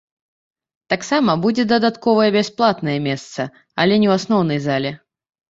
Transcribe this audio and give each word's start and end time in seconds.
Таксама 0.93 1.35
будзе 1.43 1.65
дадатковае 1.73 2.29
бясплатнае 2.37 2.97
месца, 3.09 3.47
але 3.85 3.93
не 4.01 4.07
ў 4.09 4.13
асноўнай 4.23 4.59
зале. 4.67 4.91